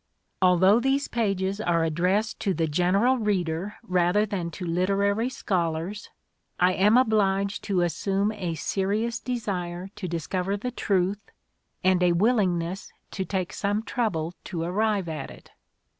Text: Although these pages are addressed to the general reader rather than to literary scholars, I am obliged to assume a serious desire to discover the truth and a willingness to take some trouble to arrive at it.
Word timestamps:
Although 0.41 0.79
these 0.79 1.07
pages 1.07 1.61
are 1.61 1.83
addressed 1.83 2.39
to 2.39 2.55
the 2.55 2.65
general 2.65 3.19
reader 3.19 3.75
rather 3.83 4.25
than 4.25 4.49
to 4.49 4.65
literary 4.65 5.29
scholars, 5.29 6.09
I 6.59 6.73
am 6.73 6.97
obliged 6.97 7.63
to 7.65 7.81
assume 7.81 8.31
a 8.31 8.55
serious 8.55 9.19
desire 9.19 9.89
to 9.97 10.07
discover 10.07 10.57
the 10.57 10.71
truth 10.71 11.21
and 11.83 12.01
a 12.01 12.13
willingness 12.13 12.91
to 13.11 13.25
take 13.25 13.53
some 13.53 13.83
trouble 13.83 14.33
to 14.45 14.63
arrive 14.63 15.07
at 15.07 15.29
it. 15.29 15.51